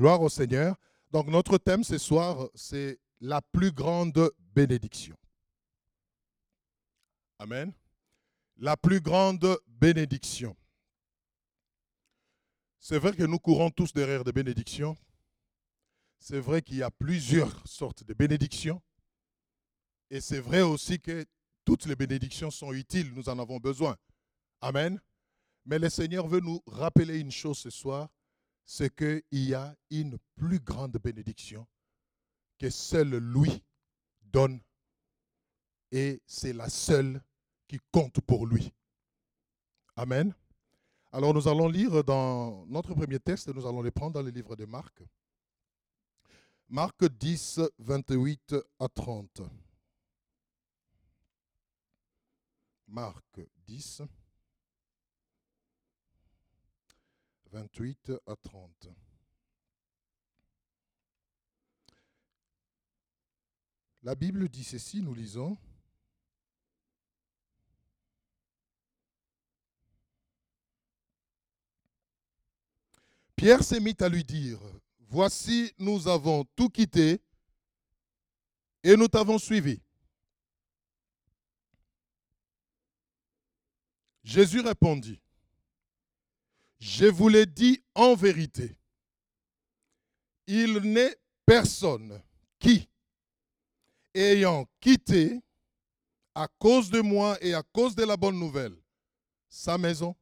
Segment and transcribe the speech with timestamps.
[0.00, 0.76] Gloire au Seigneur.
[1.10, 5.14] Donc notre thème ce soir, c'est la plus grande bénédiction.
[7.38, 7.74] Amen.
[8.56, 10.56] La plus grande bénédiction.
[12.78, 14.96] C'est vrai que nous courons tous derrière des bénédictions.
[16.18, 18.80] C'est vrai qu'il y a plusieurs sortes de bénédictions.
[20.08, 21.26] Et c'est vrai aussi que
[21.66, 23.98] toutes les bénédictions sont utiles, nous en avons besoin.
[24.62, 24.98] Amen.
[25.66, 28.08] Mais le Seigneur veut nous rappeler une chose ce soir,
[28.72, 31.66] c'est qu'il y a une plus grande bénédiction
[32.56, 33.64] que seul lui
[34.22, 34.60] donne.
[35.90, 37.20] Et c'est la seule
[37.66, 38.72] qui compte pour lui.
[39.96, 40.32] Amen.
[41.10, 44.54] Alors nous allons lire dans notre premier texte, nous allons les prendre dans le livre
[44.54, 45.02] de Marc.
[46.68, 49.42] Marc 10, 28 à 30.
[52.86, 54.02] Marc 10,
[57.52, 58.88] 28 à 30.
[64.02, 65.58] La Bible dit ceci, nous lisons.
[73.34, 74.60] Pierre s'est mis à lui dire,
[75.08, 77.20] Voici, nous avons tout quitté
[78.84, 79.82] et nous t'avons suivi.
[84.22, 85.20] Jésus répondit,
[86.80, 88.74] Je vous l'ai dit en vérité,
[90.46, 91.14] il n'est
[91.44, 92.22] personne
[92.58, 92.88] qui,
[94.14, 95.42] ayant quitté,
[96.34, 98.76] à cause de moi et à cause de la bonne nouvelle,
[99.48, 100.16] sa maison,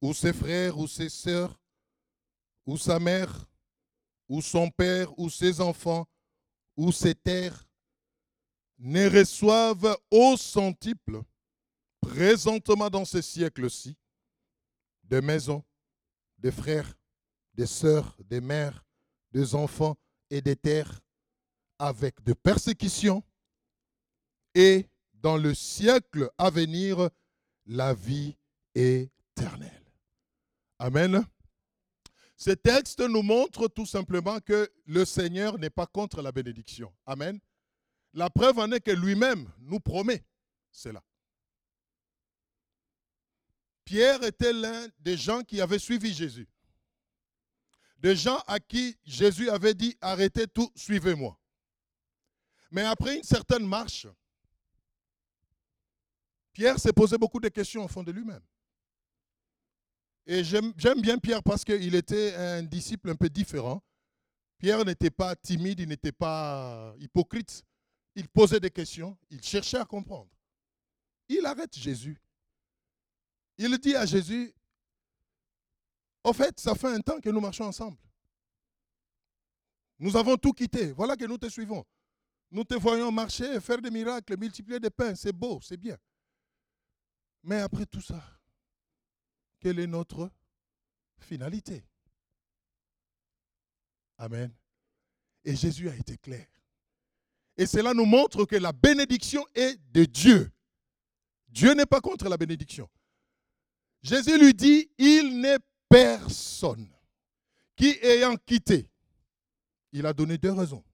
[0.00, 1.58] ou ses frères, ou ses sœurs,
[2.66, 3.48] ou sa mère,
[4.28, 6.06] ou son père, ou ses enfants,
[6.76, 7.66] ou ses terres,
[8.78, 11.22] ne reçoivent au centuple,
[12.00, 13.96] présentement dans ce siècle-ci,
[15.08, 15.64] des maisons,
[16.38, 16.94] des frères,
[17.54, 18.84] des sœurs, des mères,
[19.32, 19.96] des enfants
[20.30, 21.00] et des terres,
[21.78, 23.22] avec de persécutions,
[24.54, 27.10] et dans le siècle à venir,
[27.66, 28.36] la vie
[28.74, 29.92] éternelle.
[30.78, 31.24] Amen.
[32.36, 36.92] Ce texte nous montre tout simplement que le Seigneur n'est pas contre la bénédiction.
[37.06, 37.40] Amen.
[38.12, 40.24] La preuve en est que lui-même nous promet
[40.70, 41.02] cela.
[43.86, 46.48] Pierre était l'un des gens qui avaient suivi Jésus.
[47.98, 51.38] Des gens à qui Jésus avait dit arrêtez tout, suivez-moi.
[52.72, 54.08] Mais après une certaine marche,
[56.52, 58.42] Pierre s'est posé beaucoup de questions au fond de lui-même.
[60.26, 63.80] Et j'aime bien Pierre parce qu'il était un disciple un peu différent.
[64.58, 67.62] Pierre n'était pas timide, il n'était pas hypocrite.
[68.16, 70.30] Il posait des questions, il cherchait à comprendre.
[71.28, 72.18] Il arrête Jésus.
[73.58, 74.54] Il dit à Jésus,
[76.22, 77.98] au fait, ça fait un temps que nous marchons ensemble.
[79.98, 80.92] Nous avons tout quitté.
[80.92, 81.84] Voilà que nous te suivons.
[82.50, 85.14] Nous te voyons marcher, faire des miracles, multiplier des pains.
[85.14, 85.96] C'est beau, c'est bien.
[87.42, 88.22] Mais après tout ça,
[89.60, 90.30] quelle est notre
[91.18, 91.84] finalité?
[94.18, 94.52] Amen.
[95.44, 96.46] Et Jésus a été clair.
[97.56, 100.52] Et cela nous montre que la bénédiction est de Dieu.
[101.48, 102.88] Dieu n'est pas contre la bénédiction.
[104.06, 105.58] Jésus lui dit, il n'est
[105.88, 106.88] personne
[107.74, 108.88] qui ayant quitté,
[109.90, 110.84] il a donné deux raisons.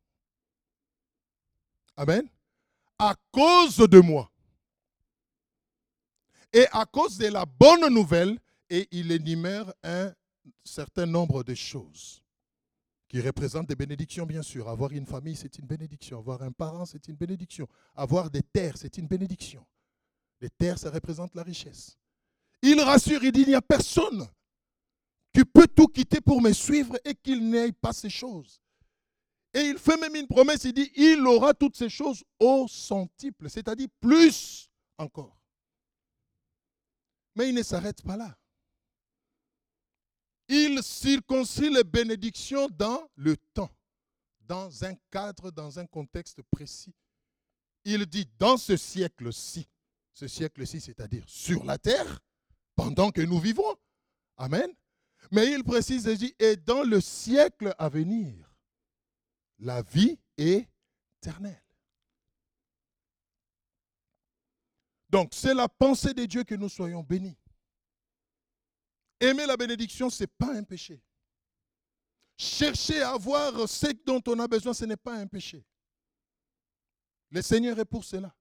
[1.94, 2.26] Amen.
[2.98, 4.32] À cause de moi.
[6.54, 8.38] Et à cause de la bonne nouvelle,
[8.70, 10.14] et il énumère un
[10.64, 12.22] certain nombre de choses
[13.08, 14.70] qui représentent des bénédictions, bien sûr.
[14.70, 16.18] Avoir une famille, c'est une bénédiction.
[16.18, 17.68] Avoir un parent, c'est une bénédiction.
[17.94, 19.66] Avoir des terres, c'est une bénédiction.
[20.40, 21.98] Les terres, ça représente la richesse.
[22.62, 24.26] Il rassure, il dit, il n'y a personne
[25.34, 28.60] qui peut tout quitter pour me suivre et qu'il n'ait pas ces choses.
[29.54, 33.50] Et il fait même une promesse, il dit, il aura toutes ces choses au centuple,
[33.50, 35.36] c'est-à-dire plus encore.
[37.34, 38.36] Mais il ne s'arrête pas là
[40.52, 43.70] il circoncit les bénédictions dans le temps,
[44.40, 46.94] dans un cadre, dans un contexte précis.
[47.84, 49.66] Il dit dans ce siècle-ci,
[50.12, 52.20] ce siècle-ci, c'est-à-dire sur la terre,
[52.74, 53.76] pendant que nous vivons.
[54.36, 54.70] Amen.
[55.30, 58.34] Mais il précise et dit, et dans le siècle à venir,
[59.58, 60.68] la vie est
[61.18, 61.62] éternelle.
[65.08, 67.36] Donc, c'est la pensée de Dieu que nous soyons bénis.
[69.20, 71.02] Aimer la bénédiction, ce n'est pas un péché.
[72.36, 75.64] Chercher à avoir ce dont on a besoin, ce n'est pas un péché.
[77.30, 78.34] Le Seigneur est pour cela.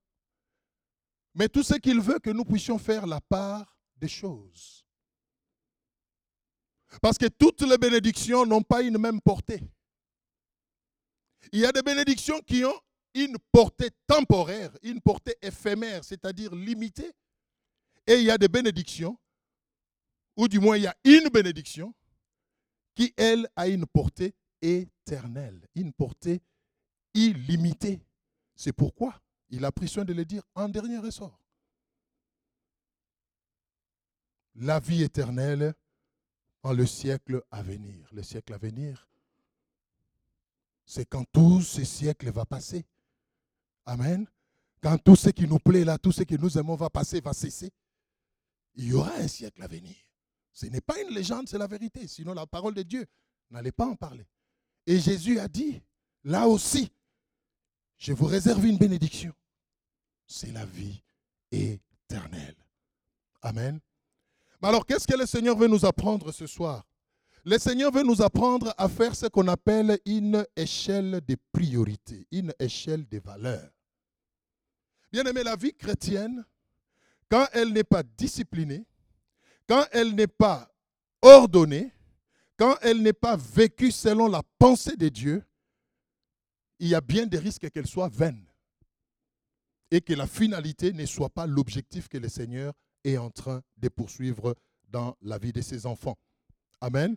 [1.33, 4.85] Mais tout ce qu'il veut, que nous puissions faire la part choses.
[7.01, 9.61] Parce que toutes les bénédictions n'ont pas une même portée.
[11.51, 12.79] Il y a des bénédictions qui ont
[13.13, 17.11] une portée temporaire, une portée éphémère, c'est-à-dire limitée.
[18.07, 19.17] Et il y a des bénédictions,
[20.35, 21.93] ou du moins il y a une bénédiction,
[22.95, 26.41] qui, elle, a une portée éternelle, une portée
[27.13, 28.01] illimitée.
[28.55, 31.40] C'est pourquoi il a pris soin de le dire en dernier ressort.
[34.55, 35.73] La vie éternelle
[36.63, 38.07] en le siècle à venir.
[38.11, 39.07] Le siècle à venir,
[40.85, 42.85] c'est quand tout ce siècle va passer.
[43.85, 44.27] Amen.
[44.81, 47.33] Quand tout ce qui nous plaît là, tout ce que nous aimons va passer, va
[47.33, 47.71] cesser,
[48.75, 49.95] il y aura un siècle à venir.
[50.53, 52.07] Ce n'est pas une légende, c'est la vérité.
[52.07, 53.05] Sinon, la parole de Dieu
[53.49, 54.27] n'allait pas en parler.
[54.85, 55.81] Et Jésus a dit,
[56.23, 56.91] là aussi,
[57.97, 59.33] je vous réserve une bénédiction.
[60.25, 61.01] C'est la vie
[61.51, 62.55] éternelle.
[63.41, 63.79] Amen.
[64.61, 66.85] Alors, qu'est-ce que le Seigneur veut nous apprendre ce soir?
[67.43, 72.53] Le Seigneur veut nous apprendre à faire ce qu'on appelle une échelle de priorité, une
[72.59, 73.71] échelle de valeurs.
[75.11, 76.45] Bien aimé, la vie chrétienne,
[77.29, 78.85] quand elle n'est pas disciplinée,
[79.67, 80.71] quand elle n'est pas
[81.23, 81.91] ordonnée,
[82.57, 85.43] quand elle n'est pas vécue selon la pensée de Dieu,
[86.77, 88.45] il y a bien des risques qu'elle soit vaine
[89.89, 93.89] et que la finalité ne soit pas l'objectif que le Seigneur est en train de
[93.89, 94.55] poursuivre
[94.89, 96.17] dans la vie de ses enfants.
[96.79, 97.15] Amen.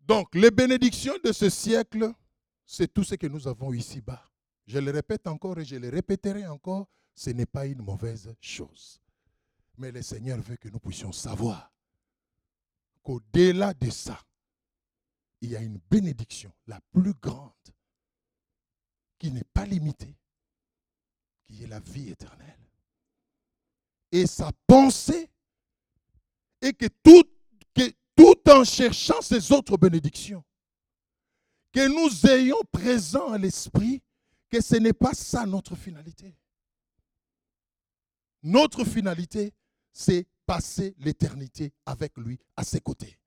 [0.00, 2.12] Donc, les bénédictions de ce siècle,
[2.64, 4.22] c'est tout ce que nous avons ici-bas.
[4.66, 9.00] Je le répète encore et je le répéterai encore, ce n'est pas une mauvaise chose.
[9.76, 11.72] Mais le Seigneur veut que nous puissions savoir
[13.02, 14.20] qu'au-delà de ça,
[15.40, 17.52] il y a une bénédiction, la plus grande,
[19.18, 20.16] qui n'est pas limitée,
[21.44, 22.67] qui est la vie éternelle.
[24.12, 25.30] Et sa pensée
[26.60, 27.24] est que tout,
[28.50, 30.42] en cherchant ces autres bénédictions,
[31.72, 34.02] que nous ayons présent à l'esprit
[34.48, 36.34] que ce n'est pas ça notre finalité.
[38.42, 39.52] Notre finalité,
[39.92, 43.18] c'est passer l'éternité avec lui à ses côtés.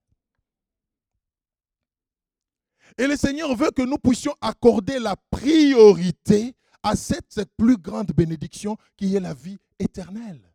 [2.98, 8.76] Et le Seigneur veut que nous puissions accorder la priorité à cette plus grande bénédiction
[8.96, 10.51] qui est la vie éternelle.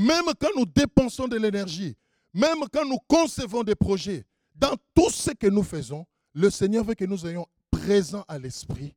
[0.00, 1.94] Même quand nous dépensons de l'énergie,
[2.32, 4.24] même quand nous concevons des projets,
[4.54, 8.94] dans tout ce que nous faisons, le Seigneur veut que nous ayons présent à l'esprit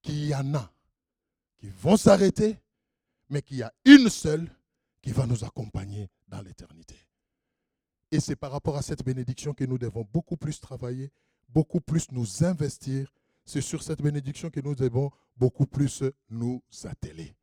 [0.00, 0.72] qu'il y en a
[1.58, 2.56] qui vont s'arrêter,
[3.28, 4.48] mais qu'il y a une seule
[5.00, 6.94] qui va nous accompagner dans l'éternité.
[8.12, 11.10] Et c'est par rapport à cette bénédiction que nous devons beaucoup plus travailler,
[11.48, 13.12] beaucoup plus nous investir.
[13.44, 17.34] C'est sur cette bénédiction que nous devons beaucoup plus nous atteler.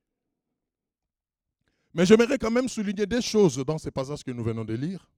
[1.94, 5.10] Mais j'aimerais quand même souligner des choses dans ces passages que nous venons de lire.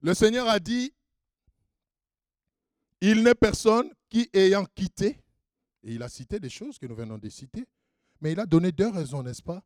[0.00, 0.92] Le Seigneur a dit,
[3.00, 5.20] il n'est personne qui, ayant quitté,
[5.82, 7.66] et il a cité des choses que nous venons de citer,
[8.20, 9.62] mais il a donné deux raisons, n'est-ce pas?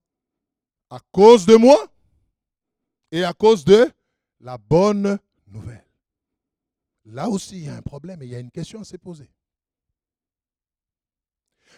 [0.89, 1.93] À cause de moi
[3.13, 3.91] et à cause de
[4.41, 5.87] la bonne nouvelle.
[7.05, 8.97] Là aussi, il y a un problème et il y a une question à se
[8.97, 9.31] poser.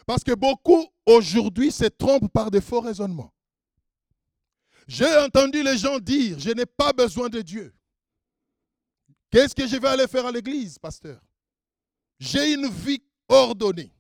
[0.07, 3.33] Parce que beaucoup aujourd'hui se trompent par des faux raisonnements.
[4.87, 7.75] J'ai entendu les gens dire, je n'ai pas besoin de Dieu.
[9.31, 11.21] Qu'est-ce que je vais aller faire à l'église, pasteur?
[12.19, 13.93] J'ai une vie ordonnée.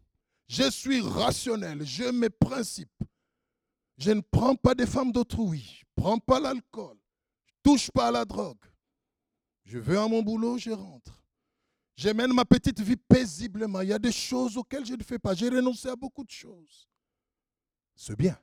[0.48, 1.84] Je suis rationnel.
[1.84, 3.02] J'ai mes principes.
[3.96, 5.78] Je ne prends pas des femmes d'autrui.
[5.78, 6.98] Je ne prends pas l'alcool.
[7.46, 8.64] Je ne touche pas à la drogue.
[9.64, 11.22] Je vais à mon boulot, je rentre.
[11.96, 13.80] Je mène ma petite vie paisiblement.
[13.80, 15.34] Il y a des choses auxquelles je ne fais pas.
[15.34, 16.88] J'ai renoncé à beaucoup de choses.
[17.94, 18.38] C'est bien.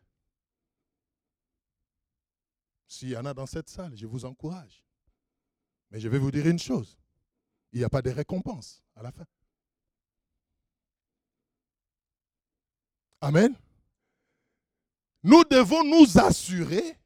[2.90, 4.84] S'il y en a dans cette salle, je vous encourage.
[5.92, 6.98] Mais je vais vous dire une chose.
[7.72, 9.26] Il n'y a pas de récompense à la fin.
[13.22, 13.56] Amen.
[15.22, 16.98] Nous devons nous assurer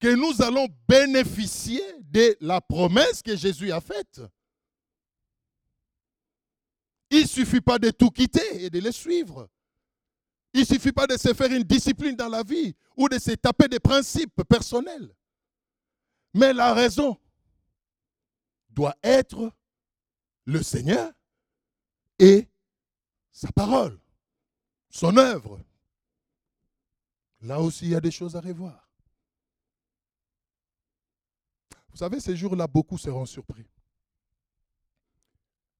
[0.00, 4.20] que nous allons bénéficier de la promesse que Jésus a faite.
[7.10, 9.48] Il ne suffit pas de tout quitter et de le suivre.
[10.52, 13.32] Il ne suffit pas de se faire une discipline dans la vie ou de se
[13.32, 15.14] taper des principes personnels.
[16.34, 17.16] Mais la raison
[18.70, 19.52] doit être
[20.44, 21.12] le Seigneur
[22.18, 22.48] et
[23.32, 23.98] sa parole,
[24.90, 25.60] son œuvre.
[27.42, 28.88] Là aussi, il y a des choses à revoir.
[31.90, 33.66] Vous savez, ces jours-là, beaucoup seront surpris.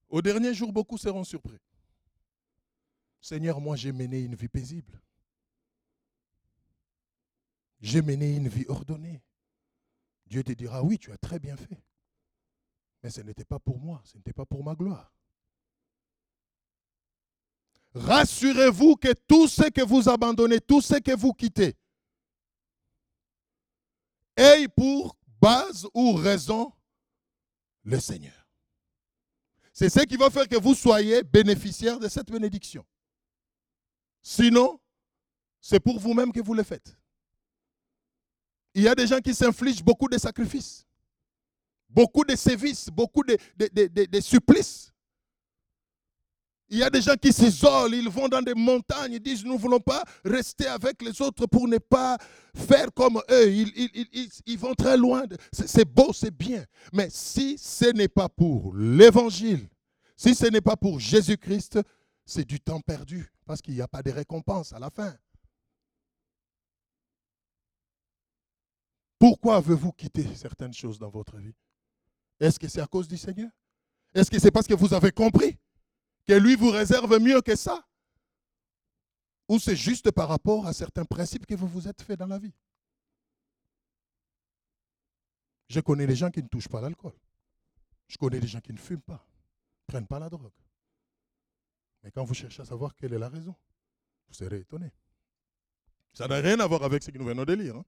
[0.09, 1.59] Au dernier jour, beaucoup seront surpris.
[3.21, 5.01] Seigneur, moi j'ai mené une vie paisible.
[7.81, 9.23] j'ai mené une vie ordonnée.
[10.27, 11.83] Dieu te dira, oui, tu as très bien fait.
[13.03, 15.13] Mais ce n'était pas pour moi, ce n'était pas pour ma gloire.
[17.95, 21.77] Rassurez-vous que tout ce que vous abandonnez, tout ce que vous quittez,
[24.37, 26.73] ait pour base ou raison
[27.83, 28.47] le Seigneur.
[29.73, 32.85] C'est ce qui va faire que vous soyez bénéficiaire de cette bénédiction.
[34.23, 34.79] Sinon,
[35.61, 36.97] c'est pour vous-même que vous le faites.
[38.75, 40.87] Il y a des gens qui s'infligent beaucoup de sacrifices,
[41.89, 43.37] beaucoup de sévices, beaucoup de,
[44.07, 44.91] de supplices
[46.71, 49.55] il y a des gens qui s'isolent, ils vont dans des montagnes, ils disent nous
[49.55, 52.17] ne voulons pas rester avec les autres pour ne pas
[52.55, 53.53] faire comme eux.
[53.53, 55.25] Ils, vont très loin.
[55.53, 56.65] C'est beau, c'est bien.
[56.93, 59.69] Mais si ce n'est pas pour l'évangile,
[60.17, 61.81] si ce n'est pas pour Jésus-Christ,
[62.25, 65.13] c'est du temps perdu parce qu'il n'y a pas de récompense à la fin.
[69.19, 71.57] Pourquoi avez-vous quitté certaines choses dans votre vie?
[72.39, 73.51] Est-ce que c'est à cause du Seigneur?
[74.15, 75.59] Est-ce que c'est parce que vous avez compris
[76.29, 77.85] que lui vous réserve mieux que ça?
[79.49, 82.39] Ou c'est juste par rapport à certains principes que vous vous êtes fait dans la
[82.39, 82.55] vie?
[85.67, 87.19] Je connais les gens qui ne touchent pas l'alcool.
[88.07, 89.27] Je connais les gens qui ne fument pas,
[89.89, 90.53] ne prennent pas la drogue.
[92.03, 93.55] Mais quand vous cherchez à savoir quelle est la raison,
[94.29, 94.91] vous serez étonné.
[96.13, 97.77] Ça n'a rien à voir avec ce que nous venons de lire.
[97.77, 97.85] Hein.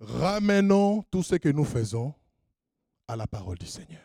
[0.00, 2.14] Ramenons tout ce que nous faisons
[3.06, 4.00] à la parole du Seigneur.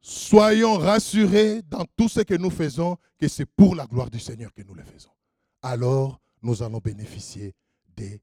[0.00, 4.52] Soyons rassurés dans tout ce que nous faisons, que c'est pour la gloire du Seigneur
[4.54, 5.10] que nous le faisons.
[5.60, 7.54] Alors, nous allons bénéficier
[7.96, 8.18] de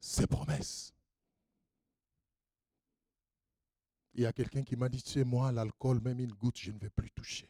[0.00, 0.92] ses promesses.
[4.18, 6.72] Il y a quelqu'un qui m'a dit, tu sais, moi, l'alcool, même une goutte, je
[6.72, 7.48] ne vais plus toucher.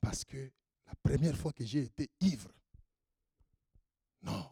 [0.00, 0.52] Parce que
[0.86, 2.48] la première fois que j'ai été ivre,
[4.22, 4.48] non,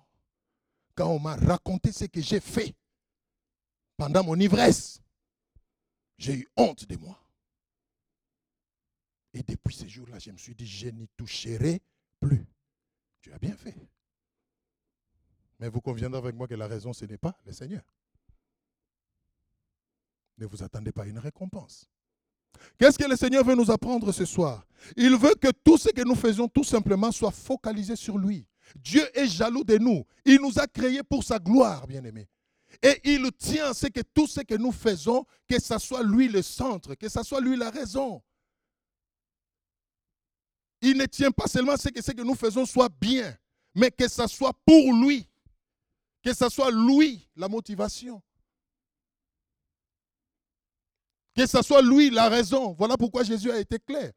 [0.97, 2.75] quand on m'a raconté ce que j'ai fait
[3.97, 5.01] pendant mon ivresse,
[6.19, 7.25] j'ai eu honte de moi.
[9.33, 11.81] Et depuis ce jour-là, je me suis dit, je n'y toucherai
[12.19, 12.45] plus.
[13.21, 13.77] Tu as bien fait.
[15.61, 17.85] Mais vous conviendrez avec moi que la raison, ce n'est pas le Seigneur.
[20.41, 21.87] Ne vous attendez pas à une récompense.
[22.79, 24.67] Qu'est-ce que le Seigneur veut nous apprendre ce soir?
[24.97, 28.47] Il veut que tout ce que nous faisons, tout simplement, soit focalisé sur lui.
[28.77, 30.05] Dieu est jaloux de nous.
[30.25, 32.29] Il nous a créés pour sa gloire, bien-aimés.
[32.83, 36.29] Et il tient à ce que tout ce que nous faisons, que ce soit lui
[36.29, 38.23] le centre, que ce soit lui la raison.
[40.81, 43.37] Il ne tient pas seulement à ce que ce que nous faisons soit bien,
[43.75, 45.29] mais que ce soit pour lui.
[46.23, 48.23] Que ce soit lui la motivation.
[51.41, 52.75] Que ce soit lui la raison.
[52.75, 54.13] Voilà pourquoi Jésus a été clair.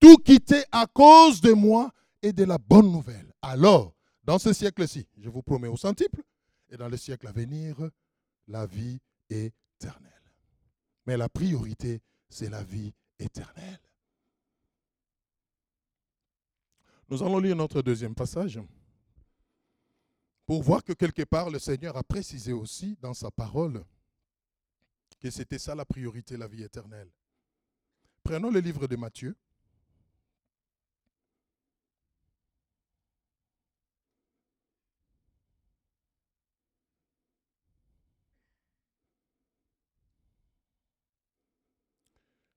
[0.00, 3.32] Tout quitter à cause de moi et de la bonne nouvelle.
[3.40, 3.94] Alors,
[4.24, 6.20] dans ce siècle-ci, je vous promets au centuple,
[6.68, 7.76] et dans le siècle à venir,
[8.48, 8.98] la vie
[9.30, 10.10] éternelle.
[11.06, 13.78] Mais la priorité, c'est la vie éternelle.
[17.08, 18.58] Nous allons lire notre deuxième passage
[20.44, 23.84] pour voir que quelque part le Seigneur a précisé aussi dans sa parole
[25.22, 27.08] que c'était ça la priorité, la vie éternelle.
[28.24, 29.36] Prenons le livre de Matthieu.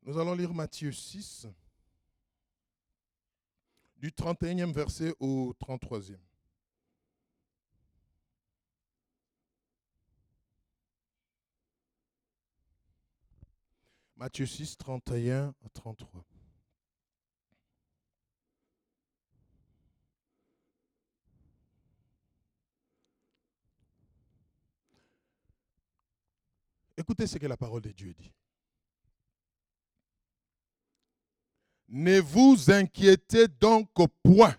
[0.02, 1.48] Nous allons lire Matthieu 6
[3.98, 6.18] du 31e verset au 33e.
[14.18, 16.26] Matthieu 6, 31 à 33.
[26.98, 28.32] Écoutez ce que la parole de Dieu dit.
[31.90, 33.90] Ne vous inquiétez donc
[34.24, 34.56] point.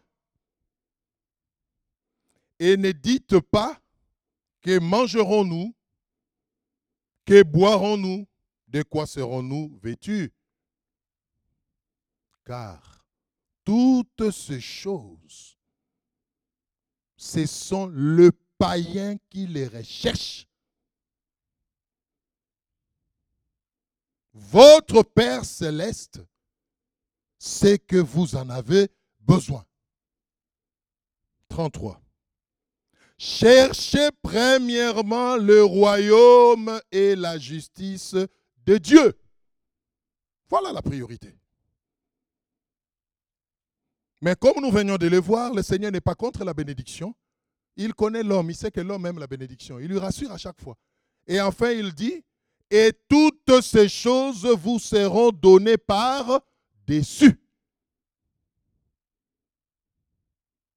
[2.58, 3.80] Et ne dites pas
[4.60, 5.75] que mangerons-nous,
[7.25, 8.26] que boirons-nous,
[8.76, 10.30] de quoi serons-nous vêtus?
[12.45, 13.06] Car
[13.64, 15.56] toutes ces choses,
[17.16, 20.47] ce sont le païen qui les recherche.
[24.35, 26.21] Votre Père céleste
[27.38, 28.90] c'est que vous en avez
[29.21, 29.64] besoin.
[31.49, 32.00] 33.
[33.18, 38.16] Cherchez premièrement le royaume et la justice
[38.66, 39.18] de Dieu.
[40.49, 41.35] Voilà la priorité.
[44.20, 47.14] Mais comme nous venons de le voir, le Seigneur n'est pas contre la bénédiction.
[47.76, 49.78] Il connaît l'homme, il sait que l'homme aime la bénédiction.
[49.78, 50.76] Il lui rassure à chaque fois.
[51.26, 52.25] Et enfin, il dit,
[52.70, 56.40] et toutes ces choses vous seront données par
[56.87, 57.40] dessus.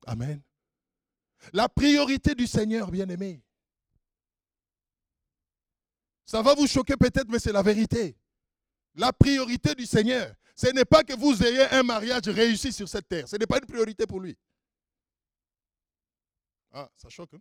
[0.05, 0.41] Amen.
[1.53, 3.41] La priorité du Seigneur, bien-aimé.
[6.29, 8.15] Ça va vous choquer peut-être, mais c'est la vérité.
[8.93, 13.09] La priorité du Seigneur, ce n'est pas que vous ayez un mariage réussi sur cette
[13.09, 13.27] terre.
[13.27, 14.37] Ce n'est pas une priorité pour lui.
[16.71, 17.33] Ah, ça choque.
[17.33, 17.39] Hein?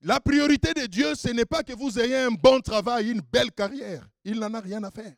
[0.00, 3.52] La priorité de Dieu, ce n'est pas que vous ayez un bon travail, une belle
[3.52, 4.08] carrière.
[4.24, 5.14] Il n'en a rien à faire.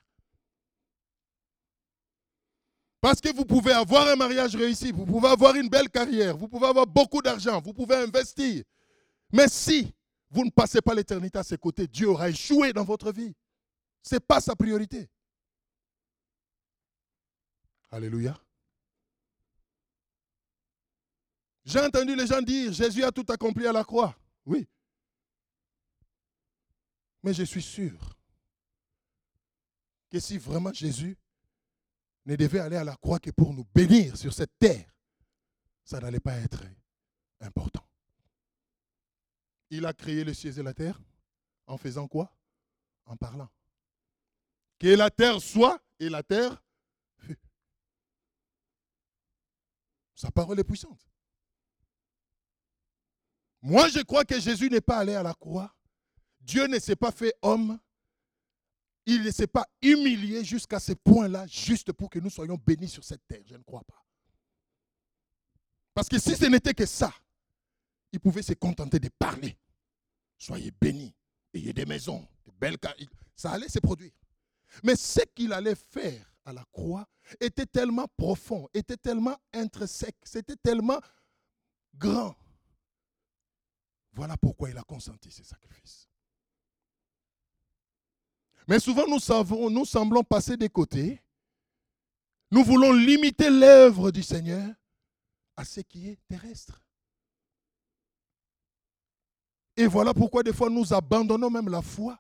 [3.01, 6.49] Parce que vous pouvez avoir un mariage réussi, vous pouvez avoir une belle carrière, vous
[6.49, 8.65] pouvez avoir beaucoup d'argent, vous pouvez investir.
[9.31, 9.95] Mais si
[10.35, 13.33] vous ne passez pas l'éternité à ses côtés, Dieu aura échoué dans votre vie.
[14.03, 15.09] Ce n'est pas sa priorité.
[17.89, 18.37] Alléluia.
[21.65, 24.17] J'ai entendu les gens dire, Jésus a tout accompli à la croix.
[24.45, 24.67] Oui.
[27.23, 28.19] Mais je suis sûr
[30.11, 31.17] que si vraiment Jésus
[32.27, 34.93] ne devait aller à la croix que pour nous bénir sur cette terre,
[35.85, 36.65] ça n'allait pas être
[37.41, 37.87] important.
[39.77, 41.03] Il a créé le ciel et la terre
[41.67, 42.33] en faisant quoi?
[43.07, 43.51] En parlant.
[44.79, 46.63] Que la terre soit et la terre
[47.19, 47.37] fut.
[50.15, 51.05] Sa parole est puissante.
[53.63, 55.75] Moi, je crois que Jésus n'est pas allé à la croix.
[56.39, 57.77] Dieu ne s'est pas fait homme.
[59.07, 63.03] Il ne s'est pas humilié jusqu'à ce point-là, juste pour que nous soyons bénis sur
[63.03, 63.43] cette terre.
[63.45, 64.07] Je ne crois pas.
[65.93, 67.13] Parce que si ce n'était que ça,
[68.13, 69.59] il pouvait se contenter de parler.
[70.45, 71.15] Soyez bénis,
[71.55, 72.77] ayez des maisons, des belles
[73.35, 74.13] Ça allait se produire.
[74.83, 77.09] Mais ce qu'il allait faire à la croix
[77.41, 81.01] était tellement profond, était tellement intrinsèque, c'était tellement
[81.95, 82.37] grand.
[84.13, 86.11] Voilà pourquoi il a consenti ce sacrifice.
[88.69, 91.23] Mais souvent, nous, savons, nous semblons passer des côtés.
[92.51, 94.75] Nous voulons limiter l'œuvre du Seigneur
[95.57, 96.84] à ce qui est terrestre.
[99.77, 102.19] Et voilà pourquoi des fois nous abandonnons même la foi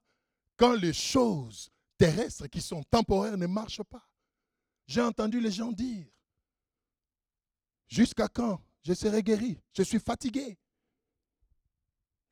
[0.56, 4.06] quand les choses terrestres qui sont temporaires ne marchent pas.
[4.86, 6.06] J'ai entendu les gens dire,
[7.88, 9.58] jusqu'à quand je serai guéri?
[9.72, 10.58] Je suis fatigué.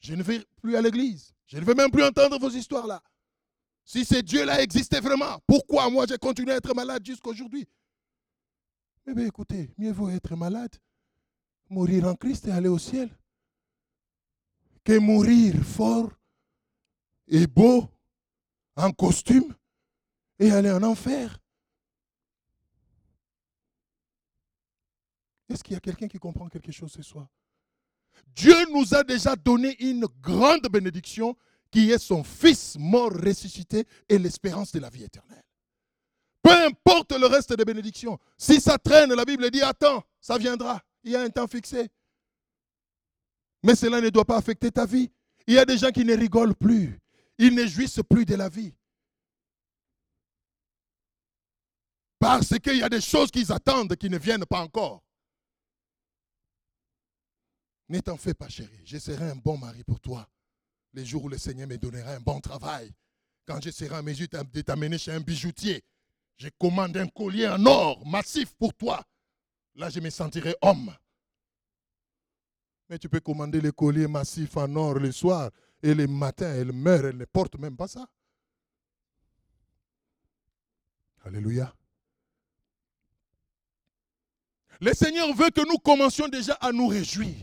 [0.01, 1.33] Je ne vais plus à l'église.
[1.47, 3.03] Je ne veux même plus entendre vos histoires-là.
[3.85, 7.67] Si ce Dieu-là existait vraiment, pourquoi moi j'ai continué à être malade jusqu'à aujourd'hui
[9.07, 10.75] Eh bien écoutez, mieux vaut être malade,
[11.69, 13.11] mourir en Christ et aller au ciel,
[14.85, 16.11] que mourir fort
[17.29, 17.89] et beau
[18.77, 19.55] en costume
[20.39, 21.39] et aller en enfer.
[25.49, 27.29] Est-ce qu'il y a quelqu'un qui comprend quelque chose ce soir?
[28.35, 31.37] Dieu nous a déjà donné une grande bénédiction
[31.71, 35.43] qui est son Fils mort ressuscité et l'espérance de la vie éternelle.
[36.43, 38.19] Peu importe le reste des bénédictions.
[38.37, 40.81] Si ça traîne, la Bible dit, attends, ça viendra.
[41.05, 41.89] Il y a un temps fixé.
[43.63, 45.11] Mais cela ne doit pas affecter ta vie.
[45.47, 46.99] Il y a des gens qui ne rigolent plus.
[47.39, 48.75] Ils ne jouissent plus de la vie.
[52.19, 55.03] Parce qu'il y a des choses qu'ils attendent qui ne viennent pas encore.
[57.89, 58.81] Ne t'en fais pas, chérie.
[58.85, 60.29] Je serai un bon mari pour toi.
[60.93, 62.93] Les jours où le Seigneur me donnera un bon travail.
[63.45, 65.83] Quand je serai en mesure de t'amener chez un bijoutier,
[66.37, 69.05] je commande un collier en or massif pour toi.
[69.75, 70.95] Là, je me sentirai homme.
[72.93, 75.51] Mais tu peux commander les colliers massifs en or le soir
[75.83, 78.07] et le matin, elle meurt, elle ne porte même pas ça.
[81.25, 81.75] Alléluia.
[84.79, 87.35] Le Seigneur veut que nous commencions déjà à nous réjouir.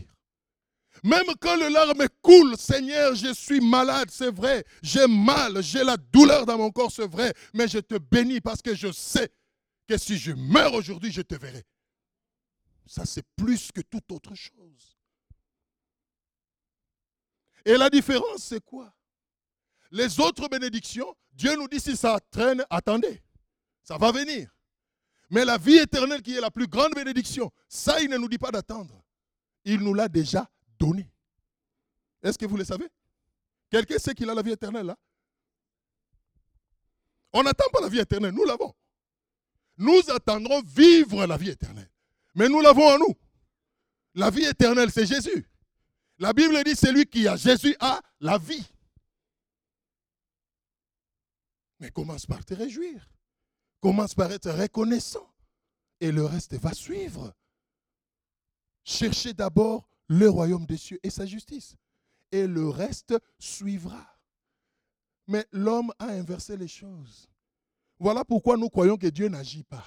[1.04, 4.64] Même quand le larme coule, Seigneur, je suis malade, c'est vrai.
[4.84, 7.34] J'ai mal, j'ai la douleur dans mon corps, c'est vrai.
[7.56, 9.32] Mais je te bénis parce que je sais
[9.88, 11.66] que si je meurs aujourd'hui, je te verrai.
[12.86, 14.99] Ça, c'est plus que toute autre chose.
[17.66, 18.94] Et la différence, c'est quoi?
[19.92, 23.22] Les autres bénédictions, Dieu nous dit si ça traîne, attendez,
[23.84, 24.50] ça va venir.
[25.30, 28.38] Mais la vie éternelle qui est la plus grande bénédiction, ça, il ne nous dit
[28.38, 29.04] pas d'attendre.
[29.66, 31.12] Il nous l'a déjà donné.
[32.22, 32.88] Est-ce que vous le savez?
[33.70, 34.98] Quelqu'un sait qu'il a la vie éternelle là?
[37.32, 38.74] On n'attend pas la vie éternelle, nous l'avons.
[39.78, 41.90] Nous attendrons vivre la vie éternelle.
[42.36, 43.16] Mais nous l'avons en nous.
[44.16, 45.49] La vie éternelle, c'est Jésus.
[46.20, 48.68] La Bible dit celui qui a Jésus a la vie.
[51.80, 53.10] Mais commence par te réjouir.
[53.80, 55.30] Commence par être reconnaissant
[56.00, 57.34] et le reste va suivre.
[58.84, 61.76] Cherchez d'abord le royaume des cieux et sa justice,
[62.32, 64.18] et le reste suivra.
[65.28, 67.30] Mais l'homme a inversé les choses.
[68.00, 69.86] Voilà pourquoi nous croyons que Dieu n'agit pas.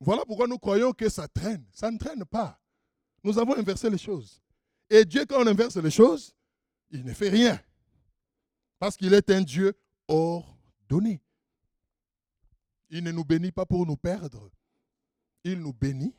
[0.00, 1.64] Voilà pourquoi nous croyons que ça traîne.
[1.72, 2.58] Ça ne traîne pas.
[3.22, 4.42] Nous avons inversé les choses.
[4.90, 6.34] Et Dieu, quand on inverse les choses,
[6.90, 7.58] il ne fait rien.
[8.78, 9.72] Parce qu'il est un Dieu
[10.08, 11.22] ordonné.
[12.90, 14.50] Il ne nous bénit pas pour nous perdre.
[15.44, 16.14] Il nous bénit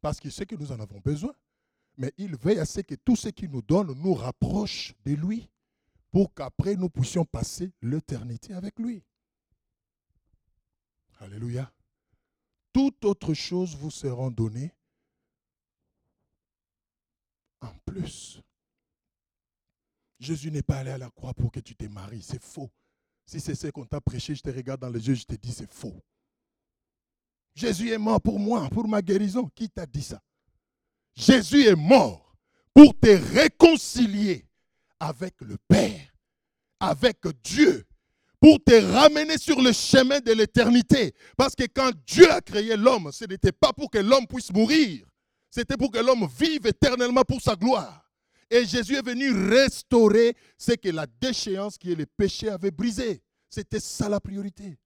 [0.00, 1.34] parce qu'il sait que nous en avons besoin.
[1.96, 5.48] Mais il veille à ce que tout ce qu'il nous donne nous rapproche de lui
[6.10, 9.02] pour qu'après nous puissions passer l'éternité avec lui.
[11.18, 11.72] Alléluia.
[12.72, 14.72] Toute autre chose vous sera donnée
[17.60, 18.40] en plus.
[20.18, 22.22] Jésus n'est pas allé à la croix pour que tu te maries.
[22.22, 22.70] C'est faux.
[23.26, 25.52] Si c'est ce qu'on t'a prêché, je te regarde dans les yeux, je te dis
[25.52, 26.00] c'est faux.
[27.54, 29.48] Jésus est mort pour moi, pour ma guérison.
[29.54, 30.20] Qui t'a dit ça?
[31.14, 32.34] Jésus est mort
[32.72, 34.46] pour te réconcilier
[34.98, 36.12] avec le Père,
[36.80, 37.84] avec Dieu,
[38.40, 41.14] pour te ramener sur le chemin de l'éternité.
[41.36, 45.06] Parce que quand Dieu a créé l'homme, ce n'était pas pour que l'homme puisse mourir,
[45.52, 48.10] c'était pour que l'homme vive éternellement pour sa gloire.
[48.50, 53.22] Et Jésus est venu restaurer ce que la déchéance qui est le péché avait brisé.
[53.50, 54.78] C'était ça la priorité.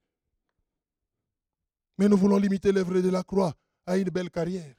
[1.96, 3.54] Mais nous voulons limiter l'œuvre de la croix
[3.86, 4.74] à une belle carrière.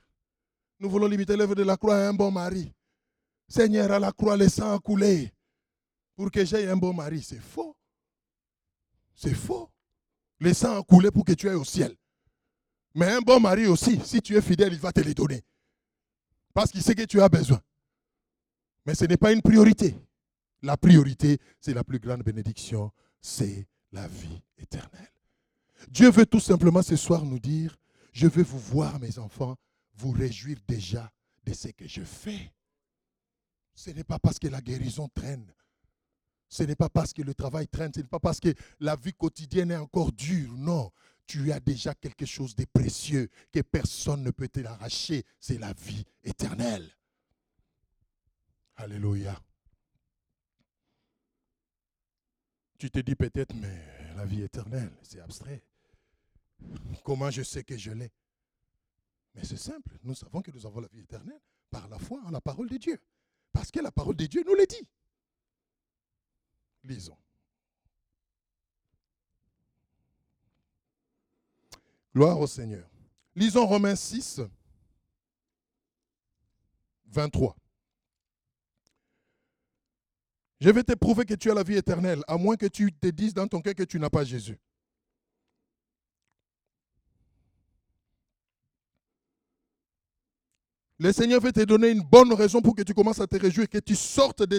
[0.77, 2.69] Nous voulons limiter l'œuvre de la croix à un bon mari.
[3.47, 5.31] Seigneur, à la croix, le sang a coulé
[6.17, 7.21] pour que j'aie un bon mari.
[7.23, 7.77] C'est faux.
[9.15, 9.69] C'est faux.
[10.39, 11.95] Le sang a pour que tu ailles au ciel.
[12.93, 15.41] Mais un bon mari aussi, si tu es fidèle, il va te les donner.
[16.57, 17.61] Parce qu'il sait que tu as besoin.
[18.83, 19.95] Mais ce n'est pas une priorité.
[20.63, 22.91] La priorité, c'est la plus grande bénédiction,
[23.21, 25.11] c'est la vie éternelle.
[25.87, 27.77] Dieu veut tout simplement ce soir nous dire,
[28.11, 29.55] je veux vous voir, mes enfants,
[29.97, 31.11] vous réjouir déjà
[31.45, 32.51] de ce que je fais.
[33.75, 35.53] Ce n'est pas parce que la guérison traîne.
[36.49, 37.91] Ce n'est pas parce que le travail traîne.
[37.93, 40.53] Ce n'est pas parce que la vie quotidienne est encore dure.
[40.57, 40.91] Non,
[41.27, 45.25] tu as déjà quelque chose de précieux que personne ne peut te l'arracher.
[45.39, 46.89] C'est la vie éternelle.
[48.77, 49.39] Alléluia.
[52.79, 55.63] Tu te dis peut-être, mais la vie éternelle, c'est abstrait.
[57.03, 58.11] Comment je sais que je l'ai?
[59.35, 59.97] Mais c'est simple.
[60.03, 62.77] Nous savons que nous avons la vie éternelle par la foi en la parole de
[62.77, 62.99] Dieu.
[63.51, 64.87] Parce que la parole de Dieu nous le dit.
[66.83, 67.17] Lisons.
[72.17, 72.89] Gloire au Seigneur.
[73.35, 74.41] Lisons Romains 6,
[77.05, 77.55] 23.
[80.59, 83.05] Je vais te prouver que tu as la vie éternelle, à moins que tu te
[83.09, 84.57] dises dans ton cœur que tu n'as pas Jésus.
[90.97, 93.69] Le Seigneur veut te donner une bonne raison pour que tu commences à te réjouir,
[93.69, 94.57] que tu sortes de,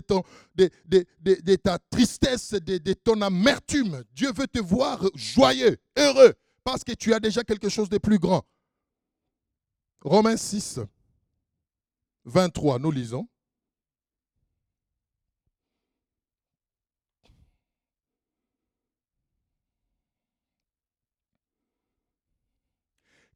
[1.56, 4.04] ta tristesse, de, ton amertume.
[4.12, 6.32] Dieu veut te voir joyeux, heureux,
[6.70, 8.44] parce que tu as déjà quelque chose de plus grand.
[10.02, 10.80] Romains 6,
[12.26, 13.26] 23, nous lisons.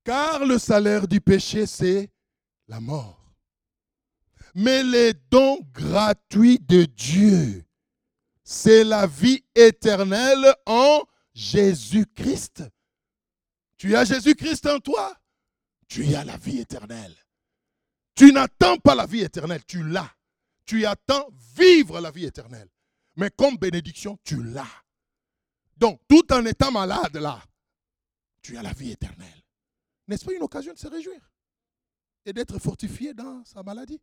[0.05, 2.11] Car le salaire du péché, c'est
[2.69, 3.35] la mort.
[4.55, 7.65] Mais les dons gratuits de Dieu,
[8.45, 11.01] c'est la vie éternelle en
[11.33, 12.65] Jésus-Christ.
[13.83, 15.13] Tu as Jésus-Christ en toi,
[15.89, 17.17] tu as la vie éternelle.
[18.15, 20.09] Tu n'attends pas la vie éternelle, tu l'as.
[20.65, 22.69] Tu attends vivre la vie éternelle.
[23.17, 24.85] Mais comme bénédiction, tu l'as.
[25.77, 27.43] Donc, tout en étant malade là,
[28.41, 29.43] tu as la vie éternelle.
[30.07, 31.33] N'est-ce pas une occasion de se réjouir
[32.25, 34.01] et d'être fortifié dans sa maladie?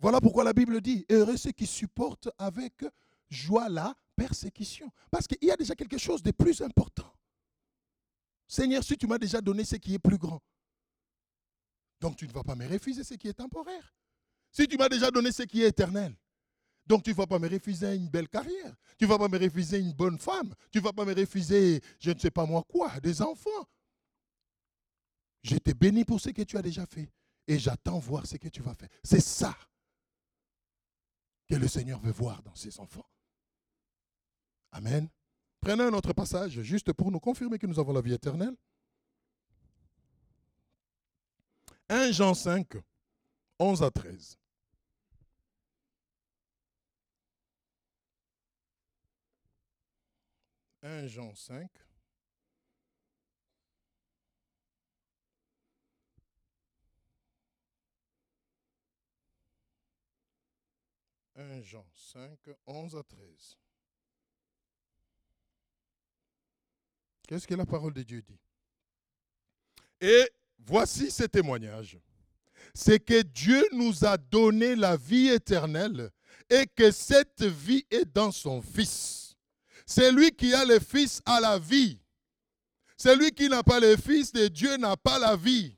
[0.00, 2.84] Voilà pourquoi la Bible dit, heureux ceux qui supportent avec
[3.28, 4.90] joie la persécution.
[5.12, 7.14] Parce qu'il y a déjà quelque chose de plus important.
[8.50, 10.42] Seigneur, si tu m'as déjà donné ce qui est plus grand,
[12.00, 13.94] donc tu ne vas pas me refuser ce qui est temporaire.
[14.50, 16.16] Si tu m'as déjà donné ce qui est éternel,
[16.84, 18.74] donc tu ne vas pas me refuser une belle carrière.
[18.98, 20.52] Tu ne vas pas me refuser une bonne femme.
[20.72, 23.68] Tu ne vas pas me refuser, je ne sais pas moi quoi, des enfants.
[25.44, 27.08] Je te bénis pour ce que tu as déjà fait
[27.46, 28.88] et j'attends voir ce que tu vas faire.
[29.04, 29.56] C'est ça
[31.48, 33.08] que le Seigneur veut voir dans ses enfants.
[34.72, 35.08] Amen.
[35.60, 38.56] Prenons un autre passage, juste pour nous confirmer que nous avons la vie éternelle.
[41.88, 42.76] 1 Jean 5,
[43.58, 44.38] 11 à 13.
[50.82, 51.68] «1 Jean 5,
[61.36, 63.58] «1 Jean 5, 11 à 13.
[67.30, 68.40] Qu'est-ce que la parole de Dieu dit?
[70.00, 71.96] Et voici ce témoignage.
[72.74, 76.10] C'est que Dieu nous a donné la vie éternelle
[76.48, 79.36] et que cette vie est dans son Fils.
[79.86, 82.00] Celui qui a le Fils a la vie.
[82.96, 85.76] Celui qui n'a pas le Fils de Dieu n'a pas la vie.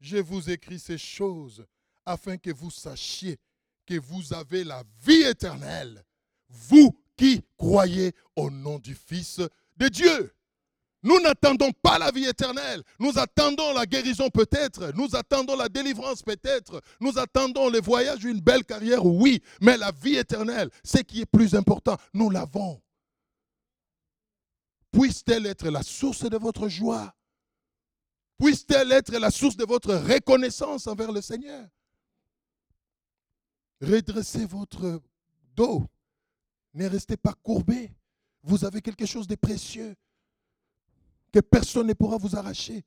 [0.00, 1.64] Je vous écris ces choses
[2.04, 3.38] afin que vous sachiez
[3.86, 6.04] que vous avez la vie éternelle,
[6.48, 9.40] vous qui croyez au nom du Fils
[9.78, 10.34] de Dieu.
[11.02, 12.82] Nous n'attendons pas la vie éternelle.
[12.98, 14.92] Nous attendons la guérison peut-être.
[14.96, 16.82] Nous attendons la délivrance peut-être.
[17.00, 19.40] Nous attendons le voyage, une belle carrière, oui.
[19.60, 22.82] Mais la vie éternelle, ce qui est plus important, nous l'avons.
[24.90, 27.14] Puisse-t-elle être la source de votre joie?
[28.38, 31.68] Puisse-t-elle être la source de votre reconnaissance envers le Seigneur?
[33.80, 35.00] Redressez votre
[35.54, 35.84] dos.
[36.74, 37.92] Ne restez pas courbé.
[38.42, 39.94] Vous avez quelque chose de précieux
[41.32, 42.84] que personne ne pourra vous arracher.